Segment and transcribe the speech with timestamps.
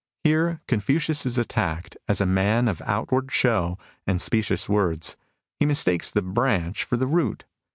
[0.23, 3.77] Here Confucius is attacked as'' a man of outward show
[4.07, 5.15] and specious words.
[5.59, 7.43] He mistakes the branch for the root."